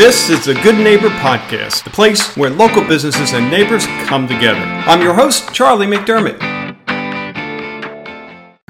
This 0.00 0.30
is 0.30 0.46
the 0.46 0.54
Good 0.54 0.78
Neighbor 0.78 1.10
Podcast, 1.10 1.84
the 1.84 1.90
place 1.90 2.34
where 2.34 2.48
local 2.48 2.82
businesses 2.82 3.34
and 3.34 3.50
neighbors 3.50 3.84
come 4.06 4.26
together. 4.26 4.58
I'm 4.58 5.02
your 5.02 5.12
host, 5.12 5.52
Charlie 5.52 5.86
McDermott. 5.86 6.40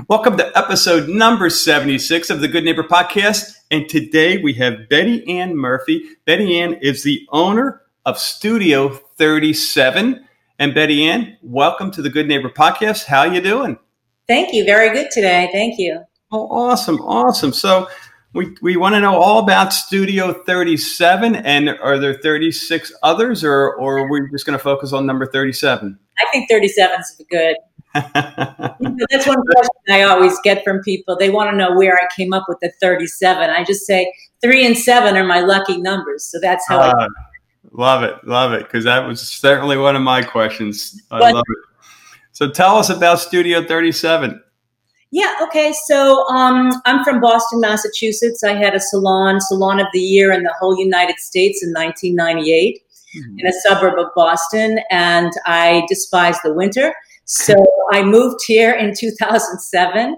Welcome 0.08 0.37
to 0.38 0.58
episode 0.58 1.08
number 1.08 1.48
76 1.48 2.30
of 2.30 2.40
the 2.40 2.48
Good 2.48 2.64
Neighbor 2.64 2.82
Podcast. 2.82 3.53
And 3.71 3.88
today 3.88 4.43
we 4.43 4.54
have 4.54 4.88
Betty 4.88 5.24
Ann 5.29 5.56
Murphy. 5.56 6.03
Betty 6.24 6.58
Ann 6.58 6.74
is 6.82 7.04
the 7.04 7.24
owner 7.31 7.83
of 8.04 8.19
Studio 8.19 8.88
37. 8.88 10.26
And 10.58 10.74
Betty 10.74 11.08
Ann, 11.08 11.37
welcome 11.42 11.92
to 11.92 12.03
the 12.03 12.10
Good 12.10 12.26
Neighbor 12.26 12.51
Podcast. 12.51 13.04
How 13.04 13.22
you 13.22 13.40
doing? 13.40 13.78
Thank 14.26 14.53
you. 14.53 14.65
Very 14.65 14.92
good 14.92 15.12
today. 15.12 15.49
Thank 15.53 15.78
you. 15.78 16.02
Oh, 16.33 16.48
awesome, 16.51 17.01
awesome. 17.02 17.52
So 17.52 17.88
we, 18.33 18.56
we 18.62 18.77
want 18.77 18.95
to 18.95 19.01
know 19.01 19.16
all 19.16 19.41
about 19.41 19.73
Studio 19.73 20.33
37, 20.33 21.37
and 21.37 21.70
are 21.70 21.98
there 21.98 22.15
36 22.15 22.92
others, 23.02 23.42
or, 23.42 23.74
or 23.74 23.98
are 23.98 24.10
we 24.10 24.20
just 24.30 24.46
going 24.46 24.56
to 24.56 24.62
focus 24.62 24.92
on 24.92 25.05
number 25.05 25.27
37? 25.27 25.98
I 26.18 26.30
think 26.30 26.48
37 26.48 27.00
is 27.00 27.22
good. 27.30 27.56
That's 27.95 29.27
one 29.27 29.42
question 29.42 29.91
I 29.91 30.02
always 30.02 30.38
get 30.45 30.62
from 30.62 30.80
people. 30.82 31.16
They 31.16 31.30
want 31.30 31.50
to 31.50 31.56
know 31.56 31.74
where 31.74 31.96
I 31.96 32.06
came 32.14 32.32
up 32.32 32.45
with 32.48 32.58
the 32.60 32.70
37. 32.80 33.50
I 33.50 33.64
just 33.64 33.84
say 33.84 34.12
three 34.41 34.64
and 34.64 34.78
seven 34.78 35.16
are 35.16 35.24
my 35.24 35.41
lucky 35.41 35.78
numbers. 35.78 36.24
So 36.24 36.38
that's 36.41 36.66
how 36.69 36.78
uh, 36.78 36.94
I. 36.97 37.08
Love 37.72 38.05
it. 38.05 38.14
Love 38.24 38.52
it. 38.52 38.62
Because 38.62 38.84
that 38.84 39.06
was 39.06 39.20
certainly 39.20 39.77
one 39.77 39.97
of 39.97 40.02
my 40.02 40.22
questions. 40.22 41.02
I 41.10 41.19
but, 41.19 41.34
love 41.34 41.44
it. 41.48 41.58
So 42.33 42.48
tell 42.48 42.77
us 42.77 42.91
about 42.91 43.19
Studio 43.19 43.64
37. 43.64 44.41
Yeah, 45.12 45.34
okay. 45.42 45.73
So 45.87 46.27
um, 46.28 46.70
I'm 46.87 47.02
from 47.02 47.20
Boston, 47.20 47.60
Massachusetts. 47.60 48.45
I 48.45 48.55
had 48.55 48.74
a 48.74 48.80
salon, 48.80 49.41
Salon 49.41 49.80
of 49.80 49.88
the 49.92 50.00
Year 50.00 50.33
in 50.33 50.45
the 50.45 50.55
whole 50.60 50.78
United 50.78 51.19
States 51.19 51.62
in 51.64 51.73
1998 51.73 52.80
mm-hmm. 53.16 53.38
in 53.41 53.46
a 53.46 53.52
suburb 53.52 53.98
of 53.98 54.06
Boston, 54.14 54.78
and 54.91 55.33
I 55.47 55.84
despise 55.88 56.41
the 56.42 56.55
winter. 56.55 56.94
So 57.25 57.55
I 57.92 58.05
moved 58.05 58.38
here 58.47 58.72
in 58.72 58.94
2007, 58.97 60.16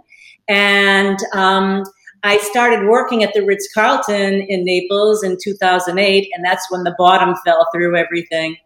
and 0.48 1.18
um, 1.32 1.84
I 2.22 2.36
started 2.38 2.86
working 2.86 3.22
at 3.22 3.32
the 3.32 3.46
Ritz 3.46 3.68
Carlton 3.72 4.42
in 4.46 4.64
Naples 4.64 5.24
in 5.24 5.38
2008, 5.42 6.28
and 6.34 6.44
that's 6.44 6.70
when 6.70 6.84
the 6.84 6.94
bottom 6.98 7.34
fell 7.46 7.66
through 7.72 7.96
everything. 7.96 8.56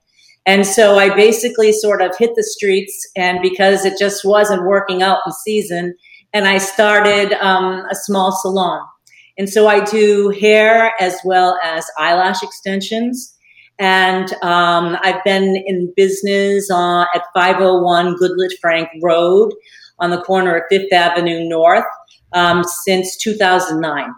And 0.44 0.66
so 0.66 0.98
I 0.98 1.14
basically 1.14 1.72
sort 1.72 2.02
of 2.02 2.16
hit 2.18 2.32
the 2.34 2.42
streets, 2.42 3.08
and 3.16 3.40
because 3.42 3.84
it 3.84 3.96
just 3.96 4.24
wasn't 4.24 4.64
working 4.64 5.02
out 5.02 5.20
in 5.24 5.32
season, 5.32 5.94
and 6.36 6.46
I 6.46 6.58
started 6.58 7.32
um, 7.42 7.86
a 7.90 7.94
small 7.94 8.30
salon. 8.30 8.86
And 9.38 9.48
so 9.48 9.68
I 9.68 9.82
do 9.82 10.28
hair 10.38 10.92
as 11.00 11.18
well 11.24 11.58
as 11.64 11.86
eyelash 11.98 12.42
extensions. 12.42 13.34
And 13.78 14.30
um, 14.42 14.98
I've 15.00 15.24
been 15.24 15.56
in 15.56 15.94
business 15.96 16.70
uh, 16.70 17.06
at 17.14 17.22
501 17.32 18.16
Goodlette 18.18 18.58
Frank 18.60 18.90
Road 19.02 19.54
on 19.98 20.10
the 20.10 20.20
corner 20.20 20.56
of 20.56 20.64
Fifth 20.68 20.92
Avenue 20.92 21.48
North 21.48 21.86
um, 22.34 22.64
since 22.84 23.16
2009. 23.16 24.12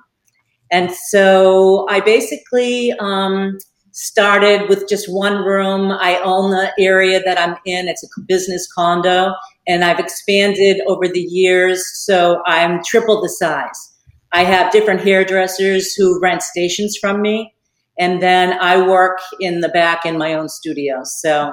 And 0.72 0.90
so 0.90 1.86
I 1.88 2.00
basically 2.00 2.94
um, 2.98 3.58
started 3.98 4.68
with 4.68 4.88
just 4.88 5.12
one 5.12 5.44
room. 5.44 5.90
I 5.90 6.20
own 6.22 6.52
the 6.52 6.72
area 6.78 7.20
that 7.24 7.36
I'm 7.36 7.56
in. 7.64 7.88
It's 7.88 8.04
a 8.04 8.20
business 8.28 8.70
condo, 8.72 9.34
and 9.66 9.84
I've 9.84 9.98
expanded 9.98 10.80
over 10.86 11.08
the 11.08 11.20
years. 11.20 11.84
So 11.96 12.40
I'm 12.46 12.80
triple 12.84 13.20
the 13.20 13.28
size. 13.28 13.92
I 14.32 14.44
have 14.44 14.70
different 14.70 15.00
hairdressers 15.00 15.94
who 15.94 16.20
rent 16.20 16.42
stations 16.42 16.96
from 16.96 17.20
me, 17.20 17.52
and 17.98 18.22
then 18.22 18.56
I 18.60 18.86
work 18.86 19.18
in 19.40 19.62
the 19.62 19.68
back 19.68 20.06
in 20.06 20.16
my 20.16 20.34
own 20.34 20.48
studio. 20.48 21.02
So 21.02 21.52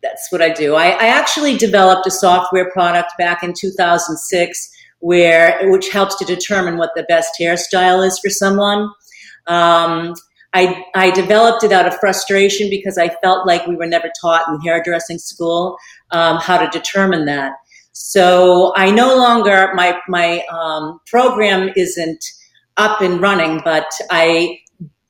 that's 0.00 0.30
what 0.30 0.42
I 0.42 0.50
do. 0.50 0.76
I, 0.76 0.90
I 0.90 1.06
actually 1.06 1.56
developed 1.56 2.06
a 2.06 2.10
software 2.12 2.70
product 2.70 3.14
back 3.18 3.42
in 3.42 3.52
2006 3.52 4.70
where 5.00 5.58
which 5.70 5.90
helps 5.90 6.14
to 6.16 6.24
determine 6.24 6.76
what 6.76 6.90
the 6.94 7.02
best 7.04 7.32
hairstyle 7.40 8.06
is 8.06 8.16
for 8.20 8.30
someone. 8.30 8.88
Um, 9.48 10.14
I, 10.54 10.84
I 10.94 11.10
developed 11.10 11.64
it 11.64 11.72
out 11.72 11.86
of 11.86 11.96
frustration 11.98 12.68
because 12.68 12.98
I 12.98 13.08
felt 13.22 13.46
like 13.46 13.66
we 13.66 13.76
were 13.76 13.86
never 13.86 14.10
taught 14.20 14.46
in 14.48 14.60
hairdressing 14.60 15.18
school 15.18 15.78
um, 16.10 16.36
how 16.38 16.58
to 16.58 16.68
determine 16.68 17.24
that. 17.24 17.52
So 17.92 18.72
I 18.76 18.90
no 18.90 19.16
longer 19.16 19.72
my 19.74 19.98
my 20.08 20.44
um, 20.50 21.00
program 21.06 21.70
isn't 21.76 22.24
up 22.76 23.00
and 23.00 23.20
running, 23.20 23.60
but 23.64 23.86
I 24.10 24.58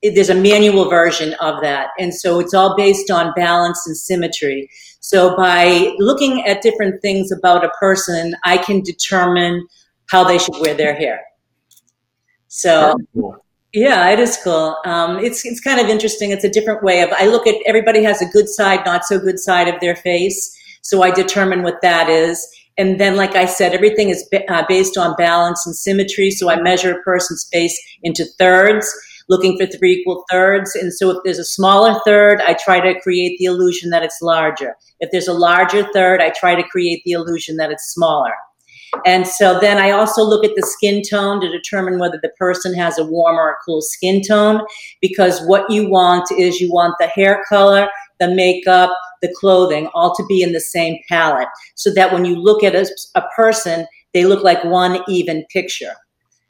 there's 0.01 0.29
a 0.29 0.35
manual 0.35 0.89
version 0.89 1.33
of 1.35 1.61
that, 1.61 1.89
and 1.97 2.13
so 2.13 2.39
it's 2.39 2.53
all 2.53 2.75
based 2.75 3.09
on 3.09 3.33
balance 3.37 3.81
and 3.87 3.95
symmetry. 3.95 4.69
So 4.99 5.35
by 5.37 5.93
looking 5.97 6.45
at 6.45 6.61
different 6.61 7.01
things 7.01 7.31
about 7.31 7.63
a 7.63 7.69
person, 7.79 8.35
I 8.43 8.57
can 8.57 8.81
determine 8.81 9.65
how 10.09 10.25
they 10.25 10.37
should 10.37 10.55
wear 10.59 10.73
their 10.73 10.93
hair. 10.93 11.21
So 12.49 12.95
yeah, 13.73 14.09
it 14.11 14.19
is 14.19 14.37
cool. 14.43 14.77
Um, 14.85 15.17
it's 15.17 15.43
it's 15.45 15.59
kind 15.59 15.79
of 15.79 15.87
interesting. 15.87 16.29
It's 16.29 16.43
a 16.43 16.49
different 16.49 16.83
way 16.83 17.01
of 17.01 17.09
I 17.11 17.25
look 17.25 17.47
at 17.47 17.55
everybody 17.65 18.03
has 18.03 18.21
a 18.21 18.27
good 18.27 18.47
side, 18.47 18.85
not 18.85 19.03
so 19.03 19.17
good 19.19 19.39
side 19.39 19.67
of 19.67 19.79
their 19.81 19.95
face. 19.95 20.55
So 20.81 21.01
I 21.01 21.09
determine 21.09 21.63
what 21.63 21.81
that 21.81 22.07
is. 22.07 22.47
And 22.77 22.99
then, 22.99 23.15
like 23.15 23.35
I 23.35 23.45
said, 23.45 23.73
everything 23.73 24.09
is 24.09 24.27
uh, 24.49 24.63
based 24.67 24.97
on 24.97 25.15
balance 25.15 25.65
and 25.65 25.75
symmetry. 25.75 26.29
So 26.29 26.49
I 26.49 26.61
measure 26.61 26.91
a 26.91 27.01
person's 27.03 27.47
face 27.51 27.79
into 28.03 28.25
thirds, 28.37 28.91
looking 29.29 29.57
for 29.57 29.65
three 29.65 29.93
equal 29.93 30.23
thirds. 30.29 30.75
And 30.75 30.93
so 30.93 31.09
if 31.11 31.17
there's 31.23 31.39
a 31.39 31.45
smaller 31.45 31.99
third, 32.05 32.41
I 32.41 32.55
try 32.63 32.79
to 32.79 32.99
create 33.01 33.37
the 33.39 33.45
illusion 33.45 33.89
that 33.91 34.03
it's 34.03 34.21
larger. 34.21 34.75
If 34.99 35.11
there's 35.11 35.27
a 35.27 35.33
larger 35.33 35.87
third, 35.93 36.21
I 36.21 36.31
try 36.31 36.55
to 36.55 36.63
create 36.63 37.03
the 37.05 37.11
illusion 37.11 37.57
that 37.57 37.71
it's 37.71 37.85
smaller. 37.85 38.33
And 39.05 39.27
so 39.27 39.59
then 39.59 39.77
I 39.77 39.91
also 39.91 40.23
look 40.23 40.45
at 40.45 40.55
the 40.55 40.65
skin 40.65 41.01
tone 41.09 41.41
to 41.41 41.49
determine 41.49 41.99
whether 41.99 42.19
the 42.21 42.31
person 42.37 42.73
has 42.75 42.97
a 42.97 43.05
warm 43.05 43.37
or 43.37 43.51
a 43.51 43.57
cool 43.65 43.81
skin 43.81 44.21
tone, 44.21 44.61
because 45.01 45.41
what 45.45 45.69
you 45.69 45.89
want 45.89 46.31
is 46.31 46.59
you 46.59 46.71
want 46.71 46.95
the 46.99 47.07
hair 47.07 47.43
color, 47.49 47.87
the 48.19 48.29
makeup, 48.33 48.91
the 49.21 49.33
clothing 49.39 49.89
all 49.93 50.13
to 50.15 50.25
be 50.27 50.41
in 50.41 50.51
the 50.51 50.59
same 50.59 50.97
palette 51.09 51.47
so 51.75 51.93
that 51.93 52.13
when 52.13 52.25
you 52.25 52.35
look 52.35 52.63
at 52.63 52.75
a, 52.75 52.87
a 53.15 53.23
person, 53.35 53.87
they 54.13 54.25
look 54.25 54.43
like 54.43 54.63
one 54.63 54.99
even 55.07 55.45
picture. 55.51 55.93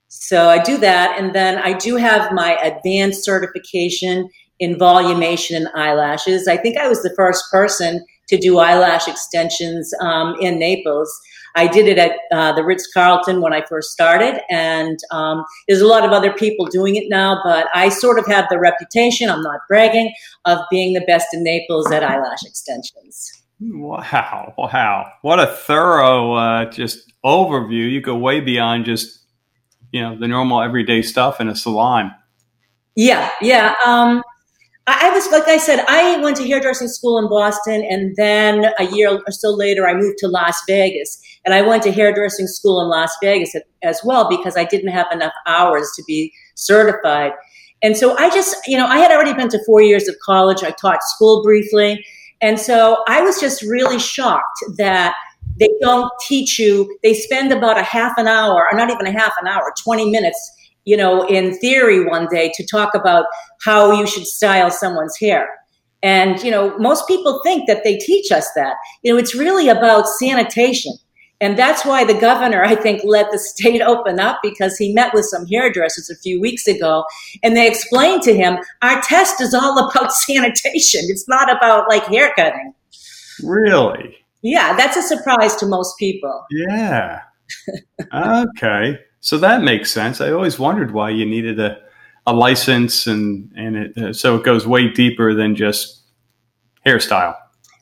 So 0.09 0.49
I 0.49 0.61
do 0.61 0.77
that. 0.77 1.19
And 1.19 1.33
then 1.33 1.57
I 1.57 1.73
do 1.73 1.95
have 1.95 2.31
my 2.33 2.55
advanced 2.61 3.23
certification 3.23 4.29
in 4.59 4.77
volumation 4.77 5.55
and 5.55 5.67
eyelashes. 5.75 6.47
I 6.47 6.57
think 6.57 6.77
I 6.77 6.87
was 6.87 7.01
the 7.01 7.13
first 7.15 7.43
person 7.51 8.05
to 8.29 8.37
do 8.37 8.59
eyelash 8.59 9.07
extensions 9.07 9.91
um, 9.99 10.35
in 10.39 10.59
Naples. 10.59 11.11
I 11.55 11.67
did 11.67 11.87
it 11.87 11.97
at 11.97 12.13
uh, 12.31 12.53
the 12.53 12.63
Ritz 12.63 12.87
Carlton 12.91 13.41
when 13.41 13.53
I 13.53 13.63
first 13.65 13.91
started, 13.91 14.41
and 14.49 14.97
um, 15.11 15.45
there's 15.67 15.81
a 15.81 15.87
lot 15.87 16.03
of 16.03 16.11
other 16.11 16.33
people 16.33 16.65
doing 16.65 16.95
it 16.95 17.05
now. 17.09 17.39
But 17.43 17.67
I 17.73 17.89
sort 17.89 18.17
of 18.19 18.25
have 18.27 18.45
the 18.49 18.59
reputation. 18.59 19.29
I'm 19.29 19.43
not 19.43 19.61
bragging 19.67 20.13
of 20.45 20.59
being 20.71 20.93
the 20.93 21.01
best 21.01 21.27
in 21.33 21.43
Naples 21.43 21.91
at 21.91 22.03
eyelash 22.03 22.43
extensions. 22.43 23.43
Wow! 23.59 24.53
Wow! 24.57 25.11
What 25.21 25.39
a 25.39 25.47
thorough 25.47 26.33
uh, 26.33 26.71
just 26.71 27.13
overview. 27.23 27.89
You 27.91 28.01
go 28.01 28.15
way 28.17 28.39
beyond 28.39 28.85
just 28.85 29.19
you 29.91 30.01
know 30.01 30.17
the 30.17 30.27
normal 30.27 30.61
everyday 30.61 31.01
stuff 31.01 31.39
in 31.39 31.47
a 31.47 31.55
salon. 31.55 32.13
Yeah, 32.95 33.29
yeah. 33.41 33.75
Um, 33.85 34.23
I, 34.85 35.11
was 35.11 35.31
like 35.31 35.47
I 35.47 35.57
said, 35.57 35.85
I 35.87 36.17
went 36.19 36.35
to 36.37 36.47
hairdressing 36.47 36.89
school 36.89 37.17
in 37.17 37.29
Boston, 37.29 37.85
and 37.89 38.15
then 38.17 38.65
a 38.79 38.85
year 38.93 39.11
or 39.11 39.31
so 39.31 39.51
later, 39.51 39.87
I 39.87 39.93
moved 39.93 40.17
to 40.19 40.27
Las 40.27 40.57
Vegas. 40.67 41.21
And 41.45 41.53
I 41.53 41.61
went 41.61 41.83
to 41.83 41.91
hairdressing 41.91 42.47
school 42.47 42.81
in 42.81 42.89
Las 42.89 43.11
Vegas 43.21 43.53
as 43.83 44.01
well 44.03 44.29
because 44.29 44.55
I 44.55 44.63
didn't 44.63 44.91
have 44.91 45.07
enough 45.11 45.33
hours 45.45 45.91
to 45.95 46.03
be 46.07 46.33
certified. 46.55 47.33
And 47.81 47.97
so 47.97 48.17
I 48.17 48.29
just, 48.29 48.55
you 48.65 48.77
know, 48.77 48.85
I 48.85 48.97
had 48.97 49.11
already 49.11 49.33
been 49.33 49.49
to 49.49 49.63
four 49.65 49.81
years 49.81 50.07
of 50.07 50.15
college. 50.25 50.63
I 50.63 50.71
taught 50.71 51.03
school 51.03 51.43
briefly. 51.43 52.03
And 52.41 52.59
so 52.59 53.03
I 53.07 53.21
was 53.21 53.39
just 53.39 53.61
really 53.63 53.99
shocked 53.99 54.57
that 54.77 55.15
they 55.59 55.69
don't 55.81 56.11
teach 56.25 56.57
you, 56.57 56.97
they 57.03 57.13
spend 57.13 57.51
about 57.51 57.77
a 57.77 57.83
half 57.83 58.17
an 58.17 58.27
hour, 58.27 58.67
or 58.71 58.77
not 58.77 58.89
even 58.89 59.05
a 59.05 59.11
half 59.11 59.33
an 59.41 59.47
hour, 59.47 59.73
20 59.83 60.09
minutes, 60.09 60.51
you 60.85 60.97
know, 60.97 61.25
in 61.27 61.57
theory 61.59 62.05
one 62.05 62.27
day 62.27 62.51
to 62.55 62.65
talk 62.65 62.93
about 62.93 63.25
how 63.63 63.91
you 63.91 64.07
should 64.07 64.25
style 64.25 64.71
someone's 64.71 65.17
hair. 65.19 65.47
And, 66.01 66.43
you 66.43 66.51
know, 66.51 66.77
most 66.77 67.07
people 67.07 67.39
think 67.43 67.67
that 67.67 67.83
they 67.85 67.97
teach 67.97 68.31
us 68.31 68.49
that. 68.55 68.75
You 69.03 69.13
know, 69.13 69.19
it's 69.19 69.33
really 69.33 69.69
about 69.69 70.05
sanitation. 70.07 70.91
And 71.39 71.57
that's 71.57 71.85
why 71.85 72.03
the 72.03 72.13
governor, 72.13 72.63
I 72.63 72.75
think, 72.75 73.01
let 73.03 73.31
the 73.31 73.39
state 73.39 73.81
open 73.85 74.19
up 74.19 74.39
because 74.43 74.77
he 74.77 74.93
met 74.93 75.13
with 75.13 75.25
some 75.25 75.45
hairdressers 75.45 76.09
a 76.09 76.15
few 76.17 76.39
weeks 76.39 76.67
ago 76.67 77.05
and 77.43 77.55
they 77.55 77.67
explained 77.67 78.21
to 78.23 78.35
him, 78.35 78.57
our 78.81 79.01
test 79.01 79.41
is 79.41 79.53
all 79.53 79.89
about 79.89 80.11
sanitation. 80.11 81.01
It's 81.07 81.27
not 81.27 81.55
about 81.55 81.89
like 81.89 82.05
haircutting. 82.05 82.73
Really? 83.43 84.17
Yeah, 84.41 84.75
that's 84.75 84.97
a 84.97 85.01
surprise 85.01 85.55
to 85.57 85.65
most 85.65 85.97
people. 85.97 86.45
Yeah. 86.51 87.21
okay. 88.13 88.99
So 89.23 89.37
that 89.37 89.63
makes 89.63 89.89
sense. 89.89 90.19
I 90.19 90.31
always 90.31 90.59
wondered 90.59 90.91
why 90.91 91.09
you 91.09 91.25
needed 91.25 91.57
a, 91.57 91.79
a 92.27 92.33
license, 92.33 93.07
and 93.07 93.49
and 93.55 93.77
it, 93.77 93.97
uh, 93.97 94.11
so 94.11 94.35
it 94.35 94.43
goes 94.43 94.67
way 94.67 94.89
deeper 94.89 95.33
than 95.33 95.55
just 95.55 96.03
hairstyle. 96.85 97.33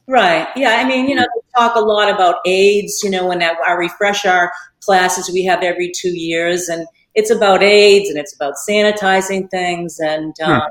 Right. 0.08 0.48
Yeah. 0.56 0.78
I 0.78 0.88
mean, 0.88 1.10
you 1.10 1.16
know, 1.16 1.26
we 1.36 1.42
talk 1.58 1.76
a 1.76 1.80
lot 1.80 2.14
about 2.14 2.36
AIDS. 2.46 3.02
You 3.04 3.10
know, 3.10 3.26
when 3.26 3.42
our 3.42 3.80
refresh 3.80 4.24
our 4.24 4.52
classes 4.82 5.32
we 5.34 5.44
have 5.46 5.64
every 5.64 5.92
two 5.92 6.16
years, 6.16 6.70
and 6.70 6.86
it's 7.16 7.32
about 7.32 7.64
AIDS 7.64 8.08
and 8.08 8.20
it's 8.20 8.36
about 8.36 8.54
sanitizing 8.70 9.50
things, 9.50 10.00
and 10.00 10.40
um, 10.44 10.62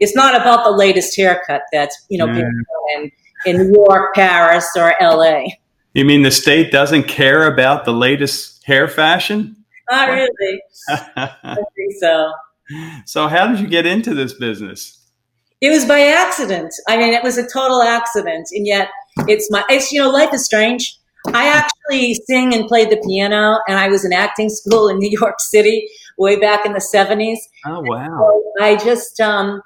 it's 0.00 0.14
not 0.14 0.38
about 0.38 0.64
the 0.64 0.70
latest 0.70 1.16
haircut 1.16 1.62
that's 1.72 1.96
you 2.10 2.18
know 2.18 2.26
mm. 2.26 2.46
in 2.94 3.10
in 3.46 3.56
New 3.56 3.84
York, 3.88 4.14
Paris, 4.14 4.68
or 4.76 5.02
L.A. 5.02 5.58
You 5.94 6.04
mean 6.04 6.24
the 6.24 6.30
state 6.30 6.70
doesn't 6.70 7.04
care 7.04 7.50
about 7.50 7.86
the 7.86 7.94
latest 7.94 8.62
hair 8.64 8.86
fashion? 8.86 9.56
Not 9.90 10.08
really. 10.08 10.62
I 10.88 11.54
think 11.54 11.94
so. 12.00 12.32
So, 13.04 13.28
how 13.28 13.48
did 13.48 13.60
you 13.60 13.66
get 13.66 13.86
into 13.86 14.14
this 14.14 14.32
business? 14.32 14.96
It 15.60 15.70
was 15.70 15.84
by 15.84 16.00
accident. 16.00 16.72
I 16.88 16.96
mean, 16.96 17.12
it 17.12 17.22
was 17.22 17.36
a 17.36 17.46
total 17.46 17.82
accident, 17.82 18.48
and 18.52 18.66
yet 18.66 18.88
it's 19.28 19.50
my. 19.50 19.64
It's 19.68 19.92
you 19.92 20.00
know, 20.00 20.10
life 20.10 20.32
is 20.32 20.44
strange. 20.44 20.96
I 21.26 21.48
actually 21.48 22.14
sing 22.26 22.54
and 22.54 22.66
played 22.66 22.90
the 22.90 22.96
piano, 23.06 23.58
and 23.68 23.78
I 23.78 23.88
was 23.88 24.04
in 24.04 24.12
acting 24.12 24.48
school 24.48 24.88
in 24.88 24.98
New 25.00 25.10
York 25.10 25.40
City 25.40 25.88
way 26.18 26.38
back 26.38 26.64
in 26.64 26.72
the 26.72 26.80
seventies. 26.80 27.40
Oh 27.66 27.80
wow! 27.80 28.06
So 28.06 28.64
I 28.64 28.76
just 28.76 29.20
um, 29.20 29.60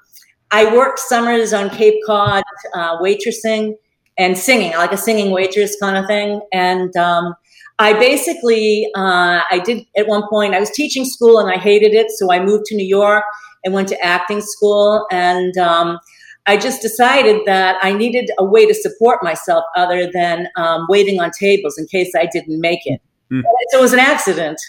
I 0.51 0.75
worked 0.75 0.99
summers 0.99 1.53
on 1.53 1.69
Cape 1.69 2.01
Cod 2.05 2.43
uh, 2.73 2.97
waitressing 2.97 3.75
and 4.17 4.37
singing, 4.37 4.71
like 4.73 4.91
a 4.91 4.97
singing 4.97 5.31
waitress 5.31 5.77
kind 5.79 5.97
of 5.97 6.07
thing, 6.07 6.41
and 6.51 6.95
um, 6.97 7.35
I 7.77 7.93
basically, 7.93 8.89
uh, 8.95 9.41
I 9.51 9.61
did 9.63 9.85
at 9.97 10.07
one 10.07 10.23
point, 10.29 10.53
I 10.53 10.59
was 10.59 10.71
teaching 10.71 11.03
school 11.05 11.39
and 11.39 11.49
I 11.49 11.57
hated 11.57 11.93
it. 11.93 12.09
So 12.11 12.31
I 12.31 12.39
moved 12.43 12.65
to 12.67 12.75
New 12.75 12.85
York 12.87 13.23
and 13.63 13.73
went 13.73 13.89
to 13.89 13.99
acting 14.01 14.41
school. 14.41 15.05
And 15.11 15.57
um, 15.57 15.99
I 16.45 16.55
just 16.55 16.81
decided 16.81 17.41
that 17.45 17.77
I 17.81 17.91
needed 17.91 18.29
a 18.37 18.45
way 18.45 18.65
to 18.65 18.73
support 18.73 19.23
myself 19.23 19.65
other 19.75 20.09
than 20.11 20.47
um, 20.55 20.85
waiting 20.87 21.19
on 21.19 21.31
tables 21.37 21.77
in 21.77 21.87
case 21.87 22.13
I 22.15 22.27
didn't 22.31 22.61
make 22.61 22.81
it. 22.85 23.01
Mm. 23.31 23.41
So 23.71 23.79
it 23.79 23.81
was 23.81 23.93
an 23.93 23.99
accident. 23.99 24.59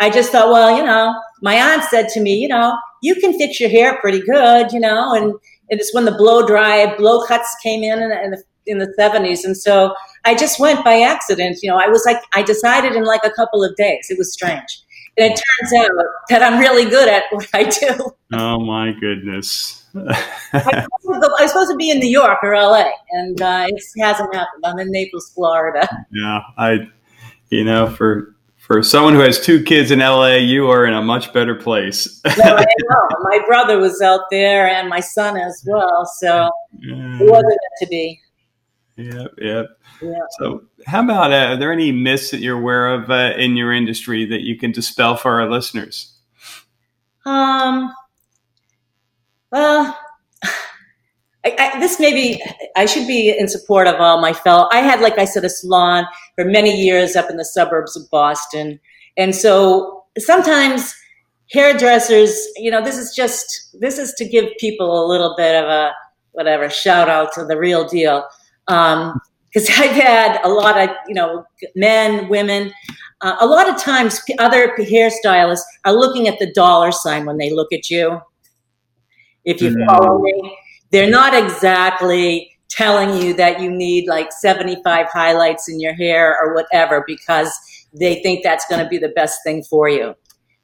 I 0.00 0.10
just 0.10 0.32
thought, 0.32 0.50
well, 0.50 0.76
you 0.76 0.82
know, 0.82 1.14
my 1.42 1.54
aunt 1.54 1.84
said 1.84 2.08
to 2.10 2.20
me, 2.20 2.34
you 2.34 2.48
know, 2.48 2.76
you 3.02 3.14
can 3.14 3.36
fix 3.38 3.60
your 3.60 3.70
hair 3.70 3.98
pretty 4.00 4.20
good, 4.20 4.72
you 4.72 4.80
know, 4.80 5.14
and, 5.14 5.24
and 5.24 5.80
it's 5.80 5.94
when 5.94 6.04
the 6.04 6.12
blow 6.12 6.46
dry, 6.46 6.94
blow 6.96 7.24
cuts 7.26 7.54
came 7.62 7.82
in 7.82 8.02
and, 8.02 8.12
in 8.12 8.30
the, 8.32 8.42
in 8.70 8.78
the 8.78 8.92
70s. 8.98 9.44
And 9.44 9.56
so 9.56 9.94
I 10.24 10.34
just 10.34 10.60
went 10.60 10.84
by 10.84 11.00
accident. 11.00 11.58
You 11.62 11.70
know, 11.70 11.76
I 11.76 11.88
was 11.88 12.04
like, 12.04 12.22
I 12.34 12.42
decided 12.42 12.94
in 12.94 13.04
like 13.04 13.24
a 13.24 13.30
couple 13.30 13.64
of 13.64 13.74
days. 13.76 14.06
It 14.10 14.18
was 14.18 14.32
strange. 14.32 14.82
And 15.18 15.32
it 15.32 15.40
turns 15.58 15.72
out 15.74 15.90
that 16.28 16.42
I'm 16.42 16.58
really 16.58 16.88
good 16.88 17.08
at 17.08 17.24
what 17.30 17.48
I 17.52 17.64
do. 17.64 18.12
Oh 18.32 18.60
my 18.60 18.92
goodness. 18.92 19.84
I, 19.96 20.86
was 21.02 21.50
supposed 21.50 21.70
to 21.70 21.76
be 21.76 21.90
in 21.90 21.98
New 21.98 22.08
York 22.08 22.38
or 22.44 22.54
LA, 22.54 22.90
and 23.10 23.42
uh, 23.42 23.66
it 23.68 23.82
hasn't 23.98 24.32
happened. 24.32 24.64
I'm 24.64 24.78
in 24.78 24.90
Naples, 24.92 25.32
Florida. 25.34 25.88
Yeah, 26.12 26.42
I, 26.56 26.88
you 27.48 27.64
know, 27.64 27.90
for 27.90 28.36
for 28.56 28.84
someone 28.84 29.14
who 29.14 29.20
has 29.20 29.40
two 29.40 29.64
kids 29.64 29.90
in 29.90 29.98
LA, 29.98 30.34
you 30.34 30.70
are 30.70 30.86
in 30.86 30.94
a 30.94 31.02
much 31.02 31.32
better 31.32 31.56
place. 31.56 32.20
no, 32.24 32.54
I 32.56 32.64
know. 32.88 33.08
My 33.22 33.40
brother 33.48 33.78
was 33.78 34.00
out 34.00 34.20
there, 34.30 34.68
and 34.68 34.88
my 34.88 35.00
son 35.00 35.36
as 35.36 35.60
well. 35.66 36.06
So 36.18 36.48
it 36.80 37.28
wasn't 37.28 37.48
meant 37.48 37.58
to 37.80 37.86
be. 37.88 38.20
Yep, 39.00 39.34
yep. 39.38 39.66
Yeah. 40.02 40.18
So, 40.38 40.64
how 40.86 41.02
about 41.02 41.32
uh, 41.32 41.52
are 41.52 41.56
there 41.56 41.72
any 41.72 41.90
myths 41.90 42.30
that 42.32 42.40
you're 42.40 42.58
aware 42.58 42.88
of 42.88 43.10
uh, 43.10 43.32
in 43.38 43.56
your 43.56 43.72
industry 43.72 44.26
that 44.26 44.42
you 44.42 44.58
can 44.58 44.72
dispel 44.72 45.16
for 45.16 45.40
our 45.40 45.50
listeners? 45.50 46.14
Um. 47.24 47.92
Well, 49.50 49.98
I, 50.44 51.56
I, 51.58 51.80
this 51.80 51.98
maybe 51.98 52.42
I 52.76 52.84
should 52.84 53.06
be 53.06 53.34
in 53.36 53.48
support 53.48 53.86
of 53.86 53.96
all 53.96 54.20
my 54.20 54.34
fellow. 54.34 54.68
I 54.70 54.80
had, 54.80 55.00
like 55.00 55.18
I 55.18 55.24
said, 55.24 55.44
a 55.44 55.50
salon 55.50 56.04
for 56.36 56.44
many 56.44 56.78
years 56.78 57.16
up 57.16 57.30
in 57.30 57.38
the 57.38 57.44
suburbs 57.44 57.96
of 57.96 58.02
Boston, 58.10 58.80
and 59.16 59.34
so 59.34 60.04
sometimes 60.18 60.94
hairdressers, 61.50 62.38
you 62.56 62.70
know, 62.70 62.84
this 62.84 62.98
is 62.98 63.14
just 63.14 63.74
this 63.80 63.98
is 63.98 64.12
to 64.18 64.28
give 64.28 64.50
people 64.58 65.02
a 65.02 65.08
little 65.08 65.34
bit 65.38 65.54
of 65.54 65.70
a 65.70 65.92
whatever 66.32 66.68
shout 66.68 67.08
out 67.08 67.32
to 67.32 67.46
the 67.46 67.56
real 67.56 67.88
deal 67.88 68.24
um, 68.70 69.20
because 69.52 69.68
I've 69.78 69.90
had 69.90 70.40
a 70.44 70.48
lot 70.48 70.78
of, 70.78 70.90
you 71.06 71.14
know, 71.14 71.44
men, 71.74 72.28
women. 72.28 72.72
Uh, 73.20 73.36
a 73.40 73.46
lot 73.46 73.68
of 73.68 73.76
times, 73.76 74.20
other 74.38 74.74
hairstylists 74.78 75.60
are 75.84 75.92
looking 75.92 76.26
at 76.26 76.38
the 76.38 76.50
dollar 76.52 76.90
sign 76.90 77.26
when 77.26 77.36
they 77.36 77.50
look 77.50 77.72
at 77.72 77.90
you. 77.90 78.20
If 79.44 79.60
you 79.60 79.70
mm. 79.70 79.86
follow 79.86 80.20
me, 80.22 80.56
they're 80.90 81.10
not 81.10 81.34
exactly 81.34 82.56
telling 82.70 83.20
you 83.20 83.34
that 83.34 83.60
you 83.60 83.70
need 83.70 84.08
like 84.08 84.32
75 84.32 85.06
highlights 85.12 85.68
in 85.68 85.80
your 85.80 85.92
hair 85.94 86.38
or 86.40 86.54
whatever 86.54 87.04
because 87.06 87.52
they 87.98 88.22
think 88.22 88.42
that's 88.42 88.64
going 88.66 88.82
to 88.82 88.88
be 88.88 88.96
the 88.96 89.08
best 89.08 89.40
thing 89.44 89.62
for 89.64 89.88
you. 89.88 90.14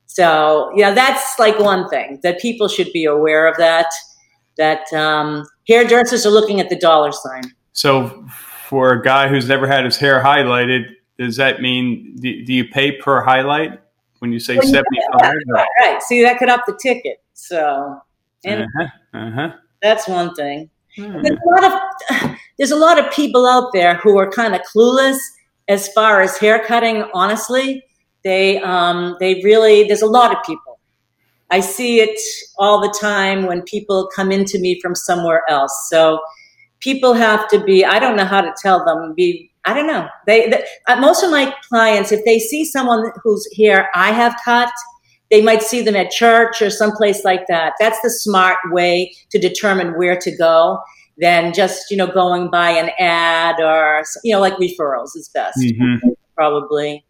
So, 0.06 0.70
yeah, 0.76 0.94
that's 0.94 1.38
like 1.38 1.58
one 1.58 1.88
thing 1.88 2.20
that 2.22 2.40
people 2.40 2.68
should 2.68 2.92
be 2.92 3.04
aware 3.04 3.46
of 3.46 3.56
that, 3.58 3.90
that 4.56 4.90
um, 4.92 5.44
hairdressers 5.68 6.24
are 6.24 6.30
looking 6.30 6.60
at 6.60 6.70
the 6.70 6.78
dollar 6.78 7.12
sign. 7.12 7.42
So, 7.76 8.26
for 8.68 8.92
a 8.94 9.02
guy 9.02 9.28
who's 9.28 9.46
never 9.46 9.66
had 9.66 9.84
his 9.84 9.98
hair 9.98 10.24
highlighted, 10.24 10.94
does 11.18 11.36
that 11.36 11.60
mean 11.60 12.16
do, 12.16 12.42
do 12.42 12.54
you 12.54 12.64
pay 12.64 12.92
per 12.92 13.22
highlight 13.22 13.78
when 14.20 14.32
you 14.32 14.40
say 14.40 14.56
well, 14.56 14.66
75? 14.66 15.34
Right, 15.48 15.68
right. 15.80 16.02
See, 16.02 16.22
that 16.22 16.38
could 16.38 16.48
up 16.48 16.62
the 16.66 16.78
ticket. 16.82 17.22
So, 17.34 18.00
and 18.46 18.62
uh-huh, 18.62 18.86
uh-huh. 19.12 19.52
that's 19.82 20.08
one 20.08 20.34
thing. 20.34 20.70
Hmm. 20.96 21.20
There's, 21.20 21.38
a 21.38 21.62
lot 21.62 21.64
of, 21.64 22.36
there's 22.56 22.70
a 22.70 22.76
lot 22.76 22.98
of 22.98 23.12
people 23.12 23.46
out 23.46 23.74
there 23.74 23.96
who 23.96 24.18
are 24.18 24.30
kind 24.30 24.54
of 24.54 24.62
clueless 24.62 25.18
as 25.68 25.88
far 25.88 26.22
as 26.22 26.38
hair 26.38 26.64
cutting, 26.64 27.04
honestly. 27.12 27.84
They, 28.24 28.58
um, 28.62 29.16
they 29.20 29.42
really, 29.44 29.84
there's 29.84 30.00
a 30.00 30.06
lot 30.06 30.34
of 30.34 30.42
people. 30.44 30.78
I 31.50 31.60
see 31.60 32.00
it 32.00 32.18
all 32.56 32.80
the 32.80 32.96
time 32.98 33.44
when 33.44 33.60
people 33.62 34.08
come 34.16 34.32
into 34.32 34.58
me 34.58 34.80
from 34.80 34.94
somewhere 34.94 35.42
else. 35.46 35.88
So, 35.90 36.20
people 36.80 37.14
have 37.14 37.48
to 37.48 37.62
be 37.64 37.84
i 37.84 37.98
don't 37.98 38.16
know 38.16 38.24
how 38.24 38.40
to 38.40 38.52
tell 38.60 38.84
them 38.84 39.14
be 39.14 39.50
i 39.64 39.74
don't 39.74 39.86
know. 39.86 40.08
They, 40.26 40.48
they 40.48 40.64
uh, 40.88 40.96
most 40.96 41.22
of 41.22 41.30
my 41.30 41.54
clients 41.68 42.12
if 42.12 42.24
they 42.24 42.38
see 42.38 42.64
someone 42.64 43.10
who's 43.22 43.46
here 43.52 43.88
i 43.94 44.12
have 44.12 44.36
cut 44.44 44.70
they 45.30 45.42
might 45.42 45.62
see 45.62 45.82
them 45.82 45.96
at 45.96 46.10
church 46.10 46.62
or 46.62 46.70
someplace 46.70 47.24
like 47.24 47.46
that. 47.48 47.72
That's 47.80 48.00
the 48.00 48.10
smart 48.10 48.58
way 48.66 49.12
to 49.30 49.38
determine 49.38 49.98
where 49.98 50.16
to 50.16 50.36
go 50.36 50.78
than 51.18 51.52
just 51.52 51.90
you 51.90 51.96
know 51.96 52.06
going 52.06 52.50
by 52.50 52.70
an 52.70 52.90
ad 52.98 53.56
or 53.60 54.04
you 54.22 54.32
know 54.32 54.40
like 54.40 54.54
referrals 54.54 55.16
is 55.16 55.30
best 55.32 55.58
mm-hmm. 55.58 56.08
probably. 56.36 57.04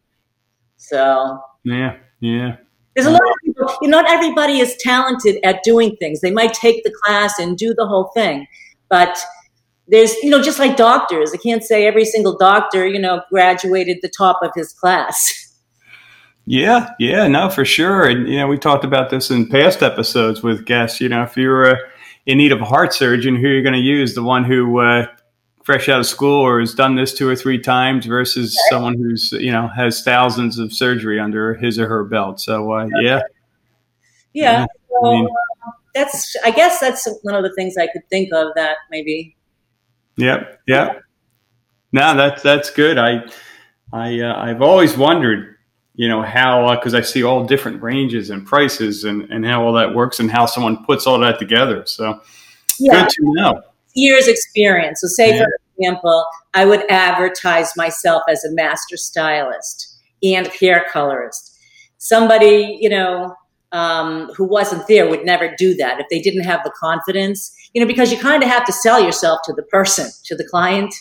So. 0.76 1.40
Yeah 1.64 1.96
yeah. 2.20 2.56
There's 2.94 3.06
a 3.06 3.10
lot 3.10 3.20
of 3.20 3.34
people 3.44 3.76
you 3.82 3.88
know, 3.88 4.00
not 4.00 4.10
everybody 4.10 4.58
is 4.60 4.74
talented 4.76 5.38
at 5.44 5.62
doing 5.62 5.96
things. 5.96 6.22
They 6.22 6.30
might 6.30 6.54
take 6.54 6.82
the 6.84 6.94
class 7.02 7.38
and 7.38 7.58
do 7.58 7.74
the 7.74 7.86
whole 7.86 8.10
thing 8.14 8.46
but 8.88 9.18
there's 9.88 10.14
you 10.16 10.30
know 10.30 10.42
just 10.42 10.58
like 10.58 10.76
doctors 10.76 11.32
i 11.32 11.36
can't 11.36 11.62
say 11.62 11.86
every 11.86 12.04
single 12.04 12.36
doctor 12.36 12.86
you 12.86 12.98
know 12.98 13.22
graduated 13.30 13.98
the 14.02 14.08
top 14.08 14.38
of 14.42 14.50
his 14.54 14.72
class. 14.72 15.42
Yeah 16.48 16.90
yeah 17.00 17.26
no 17.26 17.50
for 17.50 17.64
sure. 17.64 18.08
And 18.08 18.28
you 18.28 18.38
know 18.38 18.46
we 18.46 18.56
talked 18.56 18.84
about 18.84 19.10
this 19.10 19.32
in 19.32 19.48
past 19.48 19.82
episodes 19.82 20.44
with 20.44 20.64
guests. 20.64 21.00
You 21.00 21.08
know 21.08 21.24
if 21.24 21.36
you're 21.36 21.72
uh, 21.72 21.76
in 22.24 22.38
need 22.38 22.52
of 22.52 22.60
a 22.60 22.64
heart 22.64 22.94
surgeon 22.94 23.34
who 23.34 23.48
you're 23.48 23.64
going 23.64 23.72
to 23.72 23.80
use? 23.80 24.14
The 24.14 24.22
one 24.22 24.44
who 24.44 24.78
uh, 24.78 25.06
fresh 25.64 25.88
out 25.88 25.98
of 25.98 26.06
school 26.06 26.40
or 26.40 26.60
has 26.60 26.72
done 26.72 26.94
this 26.94 27.12
two 27.12 27.28
or 27.28 27.34
three 27.34 27.58
times 27.58 28.06
versus 28.06 28.56
okay. 28.56 28.76
someone 28.76 28.96
who's 28.96 29.32
you 29.32 29.50
know 29.50 29.66
has 29.74 30.04
thousands 30.04 30.60
of 30.60 30.72
surgery 30.72 31.18
under 31.18 31.54
his 31.54 31.80
or 31.80 31.88
her 31.88 32.04
belt. 32.04 32.40
So 32.40 32.72
uh, 32.72 32.86
yeah. 33.00 33.22
Yeah, 34.32 34.60
yeah. 34.60 34.66
So, 34.88 35.06
I 35.08 35.10
mean, 35.10 35.28
that's 35.94 36.36
i 36.44 36.50
guess 36.50 36.78
that's 36.78 37.08
one 37.22 37.34
of 37.34 37.42
the 37.42 37.52
things 37.54 37.76
i 37.78 37.86
could 37.86 38.06
think 38.10 38.30
of 38.32 38.48
that 38.54 38.76
maybe 38.90 39.35
Yep. 40.16 40.60
Yep. 40.66 41.02
No, 41.92 42.16
that's 42.16 42.42
that's 42.42 42.70
good. 42.70 42.98
I 42.98 43.24
I 43.92 44.20
uh, 44.20 44.36
I've 44.36 44.62
always 44.62 44.96
wondered, 44.96 45.56
you 45.94 46.08
know, 46.08 46.22
how 46.22 46.74
because 46.74 46.94
uh, 46.94 46.98
I 46.98 47.00
see 47.02 47.22
all 47.22 47.44
different 47.44 47.82
ranges 47.82 48.30
and 48.30 48.46
prices 48.46 49.04
and 49.04 49.22
and 49.30 49.44
how 49.44 49.64
all 49.64 49.72
that 49.74 49.94
works 49.94 50.20
and 50.20 50.30
how 50.30 50.46
someone 50.46 50.84
puts 50.84 51.06
all 51.06 51.18
that 51.20 51.38
together. 51.38 51.84
So 51.86 52.20
yeah. 52.78 53.02
good 53.02 53.10
to 53.10 53.22
know. 53.22 53.62
Years 53.94 54.28
experience. 54.28 55.00
So 55.00 55.08
say 55.08 55.30
yeah. 55.30 55.44
for 55.44 55.48
example, 55.78 56.26
I 56.54 56.64
would 56.64 56.90
advertise 56.90 57.72
myself 57.76 58.22
as 58.28 58.44
a 58.44 58.52
master 58.52 58.96
stylist 58.96 59.98
and 60.22 60.46
hair 60.48 60.86
colorist. 60.90 61.58
Somebody, 61.98 62.78
you 62.80 62.88
know, 62.88 63.34
um, 63.72 64.30
who 64.36 64.44
wasn't 64.44 64.86
there 64.86 65.08
would 65.08 65.24
never 65.24 65.54
do 65.56 65.74
that 65.74 66.00
if 66.00 66.06
they 66.10 66.20
didn't 66.20 66.44
have 66.44 66.62
the 66.64 66.72
confidence, 66.78 67.54
you 67.72 67.80
know, 67.80 67.86
because 67.86 68.12
you 68.12 68.18
kind 68.18 68.42
of 68.42 68.48
have 68.48 68.64
to 68.66 68.72
sell 68.72 69.02
yourself 69.02 69.40
to 69.44 69.52
the 69.52 69.62
person, 69.64 70.10
to 70.24 70.36
the 70.36 70.44
client. 70.44 70.94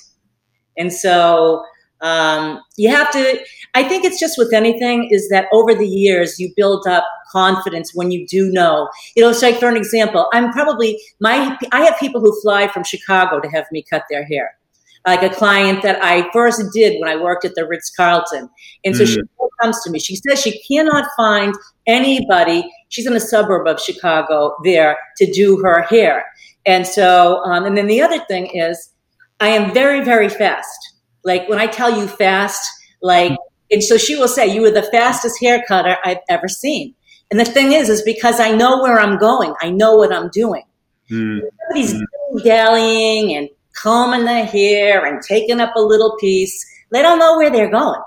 And 0.77 0.91
so 0.91 1.63
um, 2.01 2.62
you 2.75 2.89
have 2.89 3.12
to, 3.12 3.39
I 3.74 3.84
think 3.84 4.03
it's 4.03 4.19
just 4.19 4.38
with 4.38 4.53
anything 4.53 5.10
is 5.12 5.29
that 5.29 5.48
over 5.53 5.74
the 5.74 5.88
years 5.88 6.39
you 6.39 6.51
build 6.55 6.88
up 6.88 7.05
confidence 7.31 7.93
when 7.93 8.12
you 8.12 8.27
do 8.27 8.51
know. 8.51 8.89
You 9.15 9.24
know, 9.24 9.31
so 9.31 9.50
like 9.50 9.60
for 9.60 9.69
an 9.69 9.77
example, 9.77 10.27
I'm 10.34 10.51
probably 10.51 11.00
my 11.19 11.57
I 11.72 11.84
have 11.84 11.98
people 12.00 12.22
who 12.22 12.39
fly 12.41 12.67
from 12.67 12.84
Chicago 12.84 13.39
to 13.39 13.50
have 13.50 13.65
me 13.72 13.84
cut 13.89 14.03
their 14.10 14.25
hair. 14.25 14.57
Like 15.06 15.24
a 15.24 15.30
client 15.30 15.84
that 15.84 16.04
I 16.04 16.30
first 16.32 16.62
did 16.74 17.00
when 17.00 17.10
I 17.10 17.22
worked 17.22 17.46
at 17.46 17.54
the 17.56 17.68
Ritz 17.68 17.92
Carlton. 17.96 18.50
And 18.84 18.96
so 18.96 19.04
mm. 19.04 19.08
she 19.08 19.22
comes 19.62 19.82
to 19.84 19.92
me. 19.92 20.00
She 20.00 20.16
says 20.16 20.42
she 20.42 20.60
cannot 20.64 21.08
find 21.16 21.54
anybody, 21.88 22.70
she's 22.90 23.06
in 23.06 23.14
a 23.14 23.20
suburb 23.20 23.68
of 23.68 23.80
Chicago 23.80 24.56
there 24.64 24.98
to 25.18 25.32
do 25.32 25.62
her 25.64 25.84
hair. 25.84 26.26
And 26.66 26.88
so, 26.88 27.44
um, 27.44 27.66
and 27.66 27.78
then 27.78 27.88
the 27.88 28.02
other 28.02 28.20
thing 28.26 28.48
is, 28.48 28.92
I 29.40 29.50
am 29.50 29.74
very, 29.74 30.04
very 30.04 30.30
fast. 30.30 30.94
Like 31.24 31.48
when 31.50 31.60
I 31.60 31.68
tell 31.68 31.96
you 31.96 32.08
fast, 32.08 32.68
like, 33.02 33.38
and 33.72 33.84
so 33.84 33.98
she 33.98 34.16
will 34.16 34.28
say, 34.28 34.48
You 34.48 34.62
were 34.62 34.72
the 34.72 34.84
fastest 34.84 35.40
hair 35.42 35.64
cutter 35.68 35.98
I've 36.04 36.20
ever 36.30 36.48
seen. 36.48 36.94
And 37.32 37.40
the 37.40 37.46
thing 37.46 37.72
is, 37.72 37.90
is 37.90 38.02
because 38.04 38.40
I 38.40 38.52
know 38.52 38.82
where 38.82 39.00
I'm 39.00 39.18
going, 39.18 39.54
I 39.62 39.72
know 39.72 39.96
what 39.96 40.14
I'm 40.14 40.30
doing. 40.30 40.64
Mm. 41.10 41.42
Everybody's 41.70 41.94
mm. 41.94 42.44
dallying 42.44 43.36
and 43.36 43.50
combing 43.82 44.25
their 44.25 44.46
hair 44.46 45.05
and 45.05 45.22
taking 45.22 45.60
up 45.60 45.75
a 45.75 45.82
little 45.82 46.15
piece. 46.17 46.65
They 46.91 47.01
don't 47.01 47.20
know 47.20 47.38
where 47.38 47.50
they're 47.50 47.72
going. 47.72 48.01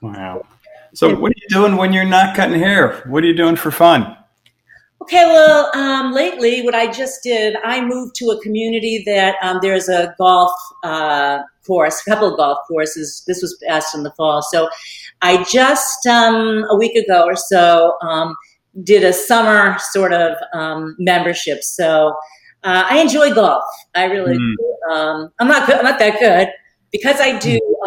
Wow. 0.00 0.46
So, 0.94 1.14
what 1.14 1.30
are 1.30 1.40
you 1.40 1.48
doing 1.48 1.76
when 1.76 1.92
you're 1.92 2.04
not 2.04 2.34
cutting 2.34 2.58
hair? 2.58 3.02
What 3.06 3.22
are 3.22 3.26
you 3.26 3.36
doing 3.36 3.56
for 3.56 3.70
fun? 3.70 4.16
Okay, 5.02 5.24
well, 5.26 5.70
um, 5.74 6.12
lately, 6.12 6.62
what 6.62 6.74
I 6.74 6.90
just 6.90 7.22
did, 7.22 7.56
I 7.64 7.80
moved 7.80 8.14
to 8.16 8.26
a 8.30 8.40
community 8.42 9.02
that 9.06 9.36
um, 9.42 9.58
there's 9.62 9.88
a 9.88 10.14
golf 10.18 10.52
uh, 10.84 11.40
course, 11.66 12.02
a 12.04 12.10
couple 12.10 12.28
of 12.28 12.36
golf 12.36 12.58
courses. 12.66 13.22
This 13.26 13.40
was 13.40 13.56
passed 13.66 13.94
in 13.94 14.02
the 14.02 14.12
fall. 14.12 14.42
So 14.42 14.68
I 15.22 15.44
just, 15.44 16.06
um, 16.06 16.64
a 16.68 16.76
week 16.76 16.96
ago 16.96 17.24
or 17.24 17.36
so, 17.36 17.94
um, 18.02 18.34
did 18.82 19.04
a 19.04 19.12
summer 19.12 19.76
sort 19.78 20.12
of 20.12 20.36
um, 20.52 20.96
membership. 20.98 21.62
So 21.62 22.14
uh, 22.62 22.84
I 22.88 23.00
enjoy 23.00 23.32
golf. 23.34 23.64
I 23.94 24.04
really 24.04 24.36
mm. 24.36 24.54
do. 24.56 24.94
Um, 24.94 25.32
I'm 25.38 25.48
not 25.48 25.66
good, 25.66 25.76
I'm 25.76 25.84
not 25.84 25.98
that 25.98 26.18
good. 26.18 26.48
Because 26.92 27.20
I 27.20 27.38
do, 27.38 27.60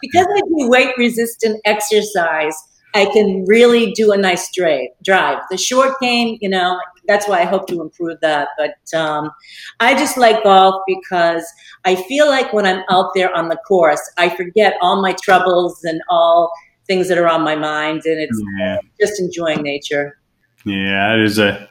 because 0.00 0.26
I 0.26 0.40
do 0.40 0.68
weight 0.68 0.90
resistant 0.98 1.60
exercise, 1.64 2.56
I 2.94 3.06
can 3.06 3.44
really 3.46 3.92
do 3.92 4.12
a 4.12 4.16
nice 4.16 4.52
drive. 4.52 4.88
Drive 5.04 5.38
the 5.50 5.56
short 5.56 6.00
game, 6.00 6.38
you 6.40 6.48
know. 6.48 6.80
That's 7.06 7.28
why 7.28 7.42
I 7.42 7.44
hope 7.44 7.66
to 7.68 7.80
improve 7.80 8.18
that. 8.22 8.48
But 8.58 8.98
um, 8.98 9.30
I 9.78 9.94
just 9.94 10.16
like 10.16 10.42
golf 10.42 10.82
because 10.86 11.44
I 11.84 11.94
feel 11.94 12.26
like 12.26 12.52
when 12.52 12.66
I'm 12.66 12.82
out 12.90 13.10
there 13.14 13.32
on 13.36 13.48
the 13.48 13.56
course, 13.68 14.00
I 14.16 14.34
forget 14.34 14.74
all 14.80 15.00
my 15.00 15.14
troubles 15.22 15.78
and 15.84 16.00
all 16.08 16.52
things 16.86 17.08
that 17.08 17.18
are 17.18 17.28
on 17.28 17.42
my 17.42 17.56
mind, 17.56 18.02
and 18.04 18.20
it's 18.20 18.42
yeah. 18.58 18.78
just 19.00 19.20
enjoying 19.20 19.62
nature. 19.62 20.18
Yeah, 20.64 21.14
it 21.14 21.20
is 21.20 21.38
a 21.38 21.68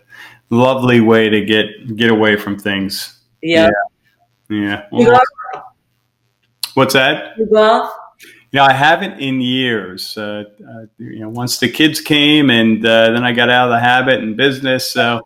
lovely 0.53 1.01
way 1.01 1.29
to 1.29 1.43
get 1.43 1.95
get 1.95 2.11
away 2.11 2.35
from 2.35 2.57
things. 2.57 3.19
Yeah. 3.41 3.69
Yeah. 4.49 4.57
yeah. 4.59 4.87
Well, 4.91 5.21
what's 6.75 6.93
that? 6.93 7.37
You 7.37 7.47
golf? 7.47 7.91
Yeah, 8.51 8.65
I 8.65 8.73
haven't 8.73 9.19
in 9.19 9.41
years. 9.41 10.15
Uh, 10.15 10.43
uh, 10.69 10.85
you 10.99 11.21
know, 11.21 11.29
once 11.29 11.57
the 11.57 11.69
kids 11.69 11.99
came, 11.99 12.51
and 12.51 12.85
uh, 12.85 13.09
then 13.11 13.23
I 13.23 13.31
got 13.31 13.49
out 13.49 13.69
of 13.69 13.71
the 13.71 13.79
habit 13.79 14.19
and 14.19 14.37
business. 14.37 14.91
So, 14.91 15.21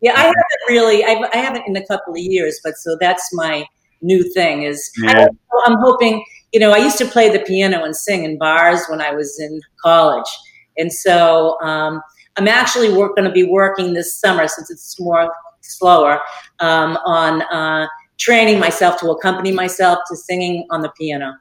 yeah, 0.00 0.14
I 0.16 0.22
haven't 0.22 0.34
really. 0.68 1.04
I've, 1.04 1.30
I 1.32 1.36
haven't 1.36 1.68
in 1.68 1.76
a 1.76 1.86
couple 1.86 2.14
of 2.14 2.18
years, 2.18 2.58
but 2.64 2.74
so 2.74 2.96
that's 3.00 3.32
my 3.32 3.64
new 4.02 4.28
thing. 4.32 4.64
Is 4.64 4.90
yeah. 5.00 5.28
I, 5.66 5.70
am 5.70 5.76
hoping. 5.78 6.24
You 6.52 6.60
know, 6.60 6.72
I 6.72 6.78
used 6.78 6.98
to 6.98 7.06
play 7.06 7.30
the 7.30 7.40
piano 7.40 7.84
and 7.84 7.94
sing 7.94 8.24
in 8.24 8.38
bars 8.38 8.80
when 8.88 9.00
I 9.00 9.12
was 9.12 9.38
in 9.38 9.60
college, 9.80 10.30
and 10.76 10.92
so 10.92 11.60
um, 11.60 12.02
I'm 12.36 12.48
actually 12.48 12.88
going 12.88 13.24
to 13.24 13.30
be 13.30 13.44
working 13.44 13.92
this 13.94 14.16
summer 14.16 14.48
since 14.48 14.70
it's 14.70 14.98
more 15.00 15.32
slower 15.60 16.20
um, 16.60 16.98
on 17.04 17.42
uh, 17.42 17.86
training 18.18 18.58
myself 18.58 18.98
to 19.00 19.10
accompany 19.10 19.52
myself 19.52 20.00
to 20.08 20.16
singing 20.16 20.66
on 20.70 20.82
the 20.82 20.90
piano. 20.90 21.34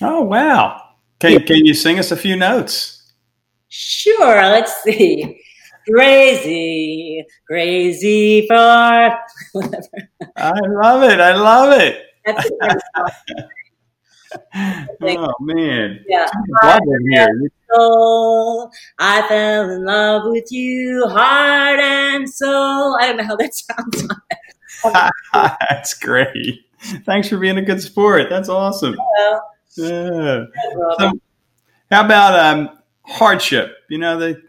Oh 0.00 0.22
wow! 0.22 0.82
Can 1.18 1.32
yeah. 1.32 1.38
can 1.40 1.64
you 1.64 1.74
sing 1.74 1.98
us 1.98 2.10
a 2.12 2.16
few 2.16 2.36
notes? 2.36 3.12
Sure. 3.68 4.36
Let's 4.36 4.82
see. 4.82 5.40
Crazy, 5.90 7.24
crazy 7.46 8.46
for 8.46 9.18
whatever. 9.52 10.08
I 10.36 10.60
love 10.60 11.02
it. 11.02 11.20
I 11.20 11.34
love 11.34 11.80
it. 11.80 12.04
oh 15.02 15.34
man! 15.40 16.04
Yeah. 16.08 16.26
Soul, 17.70 18.70
I 18.98 19.26
fell 19.28 19.70
in 19.70 19.84
love 19.84 20.22
with 20.26 20.50
you, 20.50 21.06
heart 21.08 21.80
and 21.80 22.28
soul. 22.28 22.96
I 22.98 23.08
don't 23.08 23.18
know 23.18 23.24
how 23.24 23.36
that 23.36 23.54
sounds. 24.82 25.12
That's 25.70 25.94
great. 25.94 26.66
Thanks 27.04 27.28
for 27.28 27.38
being 27.38 27.58
a 27.58 27.62
good 27.62 27.82
sport. 27.82 28.28
That's 28.30 28.48
awesome. 28.48 28.96
Yeah. 29.18 29.38
Yeah. 29.76 30.44
So, 30.98 31.12
how 31.90 32.04
about 32.04 32.38
um, 32.38 32.78
hardship? 33.02 33.76
You 33.88 33.98
know, 33.98 34.18
the 34.18 34.42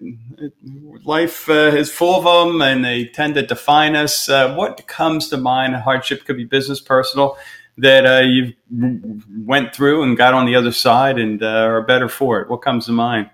life 1.03 1.49
uh, 1.49 1.71
is 1.75 1.91
full 1.91 2.15
of 2.15 2.49
them, 2.49 2.61
and 2.61 2.83
they 2.83 3.05
tend 3.05 3.35
to 3.35 3.45
define 3.45 3.95
us. 3.95 4.29
Uh, 4.29 4.53
what 4.55 4.87
comes 4.87 5.29
to 5.29 5.37
mind? 5.37 5.75
Hardship 5.75 6.25
could 6.25 6.37
be 6.37 6.45
business, 6.45 6.79
personal, 6.79 7.37
that 7.81 8.05
uh, 8.05 8.21
you 8.21 8.53
went 9.45 9.73
through 9.73 10.03
and 10.03 10.17
got 10.17 10.33
on 10.33 10.45
the 10.45 10.55
other 10.55 10.71
side 10.71 11.17
and 11.17 11.41
uh, 11.41 11.47
are 11.47 11.81
better 11.81 12.09
for 12.09 12.41
it. 12.41 12.49
What 12.49 12.57
comes 12.57 12.85
to 12.85 12.91
mind? 12.91 13.29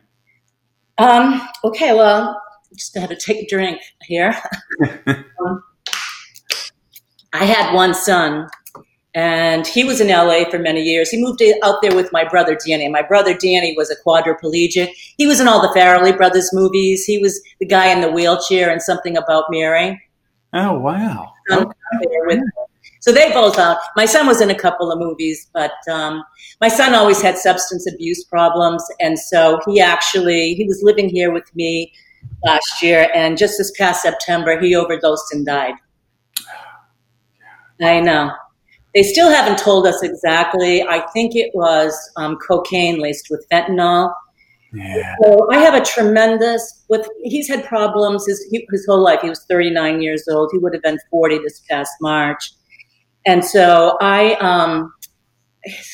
Um, 0.97 1.47
okay, 1.63 1.93
well, 1.93 2.41
just 2.75 2.97
had 2.97 3.09
to 3.09 3.15
take 3.15 3.43
a 3.43 3.47
drink 3.47 3.79
here. 4.03 4.35
um, 5.07 5.63
I 7.33 7.45
had 7.45 7.73
one 7.73 7.93
son 7.93 8.47
and 9.15 9.65
he 9.65 9.85
was 9.85 10.01
in 10.01 10.09
LA 10.09 10.43
for 10.49 10.59
many 10.59 10.81
years. 10.81 11.09
He 11.09 11.21
moved 11.21 11.41
out 11.63 11.81
there 11.81 11.95
with 11.95 12.11
my 12.11 12.27
brother 12.27 12.57
Danny. 12.67 12.89
My 12.89 13.01
brother 13.01 13.33
Danny 13.33 13.73
was 13.75 13.89
a 13.89 13.95
quadriplegic. 14.05 14.89
He 15.17 15.25
was 15.25 15.39
in 15.39 15.47
all 15.47 15.61
the 15.61 15.79
Farrelly 15.79 16.15
Brothers 16.15 16.49
movies. 16.51 17.05
He 17.05 17.17
was 17.17 17.41
the 17.59 17.65
guy 17.65 17.87
in 17.87 18.01
the 18.01 18.11
wheelchair 18.11 18.69
and 18.69 18.81
something 18.81 19.15
about 19.15 19.45
Mary. 19.49 20.01
Oh 20.53 20.77
wow! 20.77 21.31
Okay. 21.49 21.71
So 23.01 23.12
they 23.12 23.32
both 23.32 23.60
out. 23.60 23.77
My 23.96 24.06
son 24.06 24.25
was 24.25 24.42
in 24.42 24.50
a 24.50 24.56
couple 24.56 24.92
of 24.92 25.00
movies, 25.00 25.50
but 25.54 25.74
um, 25.92 26.24
my 26.60 26.68
son 26.68 26.96
always 26.96 27.22
had 27.22 27.38
substance 27.38 27.86
abuse 27.92 28.24
problems, 28.24 28.84
and 29.00 29.20
so 29.20 29.60
he 29.68 29.80
actually 29.80 30.56
he 30.56 30.65
was 30.65 30.82
living 30.84 31.10
here 31.10 31.32
with 31.32 31.54
me 31.56 31.94
last 32.44 32.82
year, 32.82 33.10
and 33.13 33.38
just 33.38 33.58
this 33.58 33.72
past 33.77 34.01
September 34.01 34.60
he 34.60 34.75
overdosed 34.75 35.32
and 35.34 35.46
died. 35.46 35.75
I 37.82 38.00
know. 38.00 38.32
They 38.94 39.04
still 39.04 39.30
haven't 39.30 39.60
told 39.60 39.86
us 39.86 40.01
exactly. 40.01 40.82
I 40.82 41.06
think 41.13 41.36
it 41.36 41.51
was 41.54 41.94
um, 42.15 42.38
cocaine 42.38 43.00
laced 43.00 43.27
with 43.30 43.46
fentanyl. 43.51 44.13
Yeah. 44.74 45.15
So 45.24 45.48
I 45.51 45.60
have 45.60 45.74
a 45.74 45.84
tremendous 45.84 46.84
with 46.89 47.08
he's 47.24 47.48
had 47.48 47.65
problems 47.65 48.25
his 48.25 48.46
his 48.51 48.86
whole 48.88 49.04
life. 49.04 49.20
He 49.22 49.30
was 49.30 49.46
39 49.50 50.01
years 50.01 50.27
old. 50.30 50.50
He 50.51 50.58
would 50.60 50.74
have 50.74 50.84
been 50.84 50.98
40 51.12 51.39
this 51.39 51.62
past 51.70 51.92
March. 52.01 52.51
And 53.25 53.44
so 53.44 53.98
I 54.01 54.36
um 54.36 54.94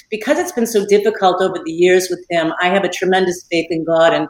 because 0.09 0.37
it's 0.37 0.51
been 0.51 0.67
so 0.67 0.85
difficult 0.85 1.41
over 1.41 1.57
the 1.65 1.71
years 1.71 2.09
with 2.09 2.25
him, 2.29 2.53
I 2.61 2.67
have 2.67 2.83
a 2.83 2.89
tremendous 2.89 3.45
faith 3.49 3.67
in 3.69 3.85
God 3.85 4.13
and 4.13 4.27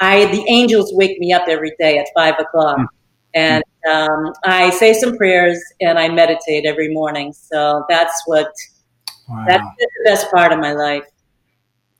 I 0.00 0.26
the 0.32 0.44
angels 0.48 0.92
wake 0.94 1.18
me 1.18 1.32
up 1.32 1.44
every 1.48 1.72
day 1.78 1.98
at 1.98 2.08
five 2.14 2.34
o'clock. 2.38 2.78
Mm. 2.78 2.86
And 3.34 3.64
um, 3.90 4.32
I 4.44 4.70
say 4.70 4.92
some 4.92 5.16
prayers 5.16 5.58
and 5.80 5.98
I 5.98 6.08
meditate 6.08 6.66
every 6.66 6.92
morning. 6.92 7.32
So 7.32 7.84
that's 7.88 8.22
what 8.26 8.52
wow. 9.28 9.44
that's 9.46 9.64
the 9.78 9.88
best 10.04 10.30
part 10.30 10.52
of 10.52 10.58
my 10.58 10.72
life. 10.72 11.04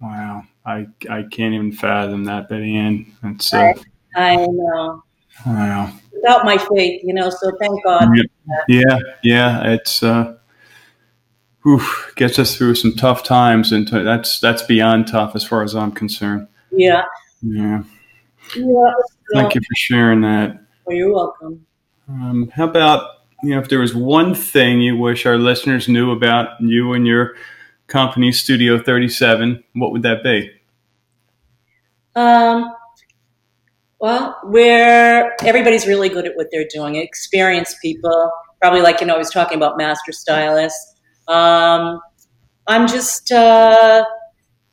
Wow, 0.00 0.42
I 0.66 0.88
I 1.08 1.22
can't 1.30 1.54
even 1.54 1.72
fathom 1.72 2.24
that, 2.24 2.48
Betty 2.48 2.76
Ann. 2.76 3.12
That's 3.22 3.54
uh, 3.54 3.72
I, 4.16 4.32
I 4.32 4.46
know. 4.46 5.02
Wow. 5.46 5.92
Without 6.22 6.44
my 6.44 6.56
faith, 6.56 7.02
you 7.04 7.12
know. 7.12 7.30
So 7.30 7.50
thank 7.58 7.82
God. 7.82 8.08
Yeah, 8.68 8.98
yeah. 9.24 9.72
It's 9.72 10.02
uh, 10.04 10.36
oof, 11.66 12.12
gets 12.16 12.38
us 12.38 12.56
through 12.56 12.76
some 12.76 12.94
tough 12.94 13.24
times, 13.24 13.72
and 13.72 13.88
that's 13.88 14.38
that's 14.38 14.62
beyond 14.62 15.08
tough 15.08 15.34
as 15.34 15.42
far 15.42 15.64
as 15.64 15.74
I'm 15.74 15.90
concerned. 15.90 16.46
Yeah. 16.70 17.02
Yeah. 17.42 17.82
Yeah. 18.56 18.92
Thank 19.32 19.54
you 19.54 19.60
for 19.60 19.74
sharing 19.74 20.20
that. 20.20 20.60
Well, 20.84 20.96
you're 20.96 21.12
welcome. 21.12 21.66
Um, 22.08 22.50
how 22.54 22.64
about 22.64 23.24
you 23.42 23.54
know 23.54 23.60
if 23.60 23.68
there 23.68 23.80
was 23.80 23.94
one 23.94 24.34
thing 24.34 24.80
you 24.80 24.96
wish 24.96 25.26
our 25.26 25.38
listeners 25.38 25.88
knew 25.88 26.12
about 26.12 26.60
you 26.60 26.92
and 26.92 27.06
your 27.06 27.34
company, 27.88 28.30
Studio 28.30 28.80
Thirty 28.80 29.08
Seven, 29.08 29.64
what 29.74 29.92
would 29.92 30.02
that 30.02 30.22
be? 30.22 30.50
Um. 32.14 32.72
Well, 34.02 34.36
where 34.42 35.32
everybody's 35.44 35.86
really 35.86 36.08
good 36.08 36.26
at 36.26 36.34
what 36.34 36.48
they're 36.50 36.66
doing. 36.68 36.96
Experienced 36.96 37.76
people, 37.80 38.32
probably 38.60 38.80
like 38.80 39.00
you 39.00 39.06
know, 39.06 39.14
I 39.14 39.18
was 39.18 39.30
talking 39.30 39.56
about 39.56 39.78
master 39.78 40.10
stylists. 40.10 40.96
Um, 41.28 42.00
I'm 42.66 42.88
just. 42.88 43.30
Uh, 43.30 44.04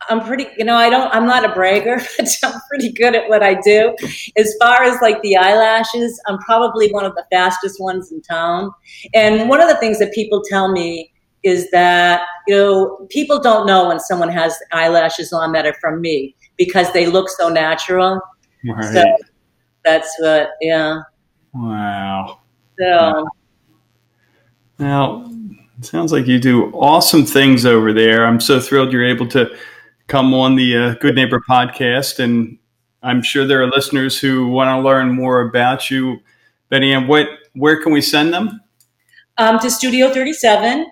I'm 0.09 0.21
pretty, 0.21 0.47
you 0.57 0.63
know, 0.63 0.75
I 0.75 0.89
don't, 0.89 1.13
I'm 1.13 1.27
not 1.27 1.43
a 1.45 1.53
bragger, 1.53 1.97
but 2.17 2.37
I'm 2.41 2.59
pretty 2.69 2.91
good 2.91 3.15
at 3.15 3.29
what 3.29 3.43
I 3.43 3.59
do. 3.61 3.95
As 4.37 4.55
far 4.59 4.81
as 4.81 4.99
like 5.01 5.21
the 5.21 5.35
eyelashes, 5.35 6.19
I'm 6.25 6.39
probably 6.39 6.89
one 6.91 7.05
of 7.05 7.13
the 7.15 7.25
fastest 7.29 7.79
ones 7.79 8.11
in 8.11 8.21
town. 8.21 8.71
And 9.13 9.49
one 9.49 9.61
of 9.61 9.67
the 9.67 9.75
things 9.75 9.99
that 9.99 10.13
people 10.13 10.41
tell 10.49 10.71
me 10.71 11.11
is 11.43 11.69
that, 11.71 12.21
you 12.47 12.55
know, 12.55 13.07
people 13.11 13.39
don't 13.39 13.67
know 13.67 13.89
when 13.89 13.99
someone 13.99 14.29
has 14.29 14.55
eyelashes 14.71 15.33
on 15.33 15.51
that 15.51 15.67
are 15.67 15.75
from 15.81 16.01
me 16.01 16.33
because 16.57 16.91
they 16.93 17.05
look 17.05 17.29
so 17.29 17.49
natural. 17.49 18.21
Right. 18.65 18.93
So 18.93 19.03
that's 19.83 20.13
what, 20.19 20.51
yeah. 20.61 21.01
Wow. 21.53 22.39
So. 22.79 23.27
Now, 24.77 25.29
it 25.77 25.85
sounds 25.85 26.11
like 26.11 26.27
you 26.27 26.39
do 26.39 26.71
awesome 26.71 27.25
things 27.25 27.65
over 27.65 27.93
there. 27.93 28.25
I'm 28.25 28.39
so 28.39 28.59
thrilled 28.59 28.91
you're 28.91 29.05
able 29.05 29.27
to 29.29 29.55
come 30.07 30.33
on 30.33 30.55
the 30.55 30.77
uh, 30.77 30.93
Good 30.95 31.15
Neighbor 31.15 31.41
podcast, 31.49 32.19
and 32.19 32.57
I'm 33.03 33.21
sure 33.21 33.45
there 33.45 33.61
are 33.61 33.67
listeners 33.67 34.19
who 34.19 34.47
want 34.47 34.67
to 34.69 34.81
learn 34.81 35.11
more 35.11 35.41
about 35.41 35.89
you. 35.89 36.19
Betty 36.69 36.91
Ann, 36.91 37.07
what 37.07 37.27
where 37.53 37.81
can 37.81 37.93
we 37.93 38.01
send 38.01 38.33
them? 38.33 38.59
Um, 39.37 39.59
to 39.59 39.71
Studio 39.71 40.13
37 40.13 40.85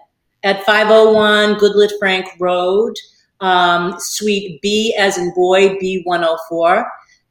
at 0.44 0.64
501 0.64 1.56
Goodlette 1.56 1.98
Frank 2.00 2.28
Road, 2.40 2.94
um, 3.42 3.96
Suite 4.00 4.62
B 4.62 4.96
as 4.98 5.18
in 5.18 5.34
boy, 5.34 5.76
B104. 5.78 6.86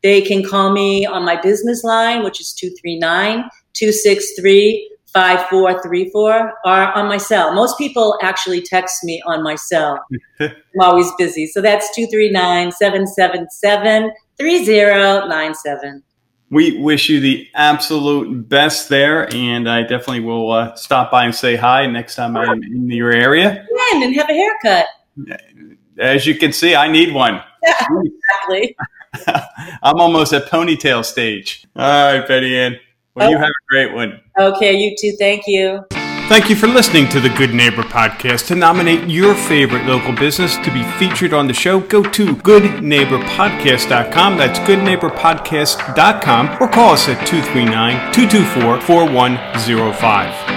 They 0.07 0.21
can 0.21 0.45
call 0.45 0.71
me 0.71 1.05
on 1.05 1.25
my 1.25 1.35
business 1.41 1.83
line, 1.83 2.23
which 2.23 2.41
is 2.41 2.53
239 2.53 3.51
263 3.73 4.89
5434 5.13 6.53
or 6.65 6.71
on 6.71 7.09
my 7.09 7.17
cell. 7.17 7.53
Most 7.53 7.77
people 7.77 8.17
actually 8.23 8.63
text 8.63 9.03
me 9.03 9.21
on 9.27 9.43
my 9.43 9.57
cell. 9.57 10.01
I'm 10.41 10.53
always 10.81 11.11
busy. 11.19 11.49
So 11.49 11.61
that's 11.61 11.93
239 11.97 12.71
777 12.71 14.13
3097. 14.39 16.05
We 16.51 16.79
wish 16.79 17.09
you 17.09 17.19
the 17.19 17.49
absolute 17.57 18.49
best 18.49 18.89
there, 18.89 19.29
and 19.35 19.69
I 19.69 19.83
definitely 19.83 20.21
will 20.21 20.53
uh, 20.53 20.77
stop 20.77 21.11
by 21.11 21.25
and 21.25 21.35
say 21.35 21.57
hi 21.57 21.85
next 21.89 22.15
time 22.15 22.37
I'm 22.37 22.63
in 22.63 22.89
your 22.91 23.11
area. 23.11 23.67
And, 23.93 24.05
and 24.05 24.15
have 24.15 24.31
a 24.31 24.35
haircut. 24.35 24.87
As 25.99 26.29
you 26.29 26.37
can 26.37 26.53
see, 26.53 26.77
I 26.77 26.87
need 26.87 27.13
one. 27.13 27.43
Yeah, 27.65 27.87
exactly. 28.05 28.77
I'm 29.83 30.01
almost 30.01 30.33
at 30.33 30.47
ponytail 30.47 31.05
stage. 31.05 31.67
All 31.77 32.13
right, 32.13 32.27
Betty 32.27 32.57
Ann. 32.57 32.79
Well, 33.15 33.29
oh. 33.29 33.31
you 33.31 33.39
have 33.39 33.49
a 33.49 33.67
great 33.69 33.95
one. 33.95 34.21
Okay, 34.39 34.75
you 34.75 34.97
too. 34.99 35.15
Thank 35.19 35.47
you. 35.47 35.85
Thank 36.29 36.51
you 36.51 36.57
for 36.57 36.67
listening 36.67 37.09
to 37.11 37.21
the 37.21 37.29
Good 37.29 37.55
Neighbor 37.55 37.85
Podcast. 37.85 38.49
To 38.49 38.57
nominate 38.57 39.09
your 39.09 39.37
favorite 39.37 39.87
local 39.87 40.13
business 40.13 40.57
to 40.57 40.73
be 40.73 40.83
featured 40.99 41.33
on 41.33 41.47
the 41.47 41.55
show, 41.55 41.79
go 41.79 42.03
to 42.03 42.35
goodneighborpodcast.com. 42.35 44.37
That's 44.37 44.59
goodneighborpodcast.com 44.59 46.57
or 46.61 46.69
call 46.69 46.95
us 46.95 47.09
at 47.09 47.25
239 47.29 48.13
224 48.13 48.81
4105. 48.81 50.56